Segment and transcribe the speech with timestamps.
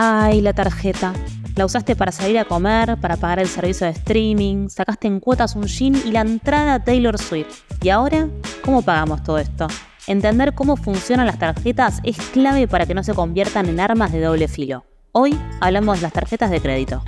[0.00, 1.12] Ay, la tarjeta.
[1.56, 5.56] La usaste para salir a comer, para pagar el servicio de streaming, sacaste en cuotas
[5.56, 7.64] un jean y la entrada a Taylor Swift.
[7.82, 8.28] ¿Y ahora?
[8.64, 9.66] ¿Cómo pagamos todo esto?
[10.06, 14.20] Entender cómo funcionan las tarjetas es clave para que no se conviertan en armas de
[14.20, 14.84] doble filo.
[15.10, 17.02] Hoy hablamos de las tarjetas de crédito.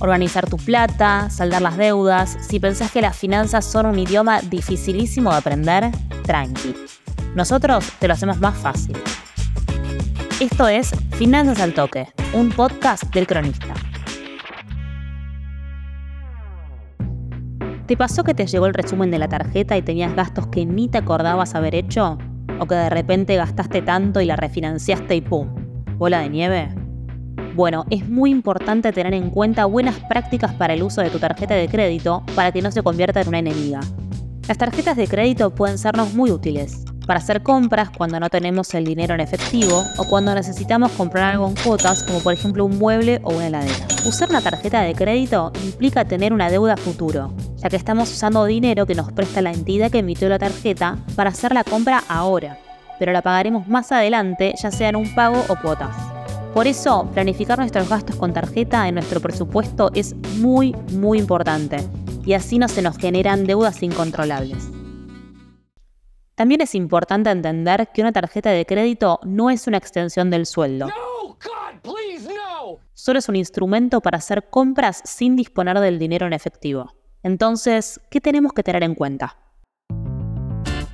[0.00, 2.36] Organizar tu plata, saldar las deudas.
[2.42, 5.90] Si pensás que las finanzas son un idioma dificilísimo de aprender,
[6.24, 6.74] tranqui.
[7.34, 8.98] Nosotros te lo hacemos más fácil.
[10.40, 13.74] Esto es Finanzas al Toque, un podcast del cronista.
[17.86, 20.88] ¿Te pasó que te llegó el resumen de la tarjeta y tenías gastos que ni
[20.88, 22.16] te acordabas haber hecho?
[22.58, 25.46] ¿O que de repente gastaste tanto y la refinanciaste y ¡pum!
[25.98, 26.74] ¿Bola de nieve?
[27.54, 31.52] Bueno, es muy importante tener en cuenta buenas prácticas para el uso de tu tarjeta
[31.52, 33.80] de crédito para que no se convierta en una enemiga.
[34.48, 38.84] Las tarjetas de crédito pueden sernos muy útiles, para hacer compras cuando no tenemos el
[38.84, 43.18] dinero en efectivo o cuando necesitamos comprar algo en cuotas, como por ejemplo un mueble
[43.24, 43.88] o una heladera.
[44.06, 48.86] Usar una tarjeta de crédito implica tener una deuda futuro, ya que estamos usando dinero
[48.86, 52.58] que nos presta la entidad que emitió la tarjeta para hacer la compra ahora,
[53.00, 55.96] pero la pagaremos más adelante, ya sea en un pago o cuotas.
[56.54, 61.78] Por eso, planificar nuestros gastos con tarjeta en nuestro presupuesto es muy, muy importante,
[62.24, 64.68] y así no se nos generan deudas incontrolables.
[66.40, 70.88] También es importante entender que una tarjeta de crédito no es una extensión del sueldo.
[72.94, 76.94] Solo es un instrumento para hacer compras sin disponer del dinero en efectivo.
[77.22, 79.36] Entonces, ¿qué tenemos que tener en cuenta?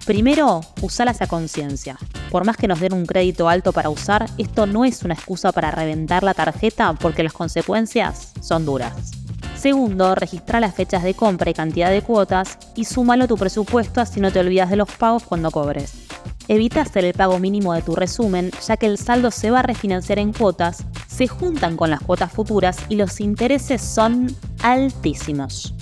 [0.05, 1.97] Primero, usalas a conciencia.
[2.33, 5.53] Por más que nos den un crédito alto para usar, esto no es una excusa
[5.53, 9.26] para reventar la tarjeta porque las consecuencias son duras.
[9.59, 14.21] Segundo, registra las fechas de compra y cantidad de cuotas y súmalo tu presupuesto así
[14.21, 16.07] no te olvidas de los pagos cuando cobres.
[16.49, 19.63] Evita hacer el pago mínimo de tu resumen, ya que el saldo se va a
[19.63, 24.29] refinanciar en cuotas, se juntan con las cuotas futuras y los intereses son
[24.63, 25.75] altísimos.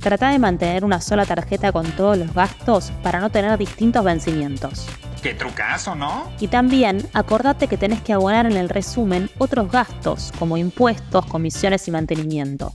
[0.00, 4.86] Trata de mantener una sola tarjeta con todos los gastos para no tener distintos vencimientos.
[5.26, 6.30] Qué trucazo, ¿no?
[6.38, 11.88] Y también acordate que tenés que abonar en el resumen otros gastos, como impuestos, comisiones
[11.88, 12.72] y mantenimiento.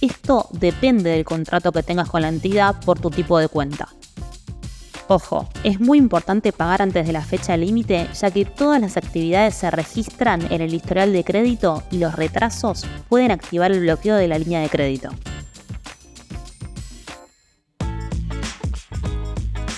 [0.00, 3.88] Esto depende del contrato que tengas con la entidad por tu tipo de cuenta.
[5.08, 9.56] Ojo, es muy importante pagar antes de la fecha límite, ya que todas las actividades
[9.56, 14.28] se registran en el historial de crédito y los retrasos pueden activar el bloqueo de
[14.28, 15.08] la línea de crédito.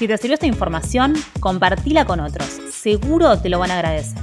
[0.00, 2.58] Si te sirvió esta información, compartila con otros.
[2.72, 4.22] Seguro te lo van a agradecer.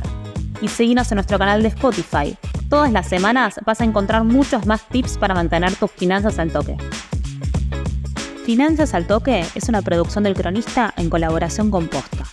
[0.60, 2.36] Y seguinos en nuestro canal de Spotify.
[2.68, 6.78] Todas las semanas vas a encontrar muchos más tips para mantener tus finanzas al toque.
[8.44, 12.24] Finanzas al Toque es una producción del cronista en colaboración con Posta.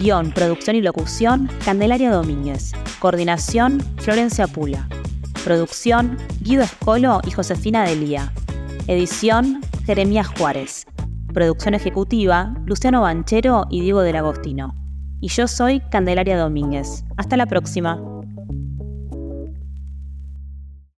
[0.00, 2.72] Guión, producción y locución, Candelaria Domínguez.
[2.98, 4.88] Coordinación, Florencia Pula.
[5.44, 8.32] Producción, Guido Escolo y Josefina Delía.
[8.86, 10.86] Edición, Jeremías Juárez.
[11.36, 14.74] Producción ejecutiva, Luciano Banchero y Diego del Agostino.
[15.20, 17.04] Y yo soy Candelaria Domínguez.
[17.18, 18.00] Hasta la próxima.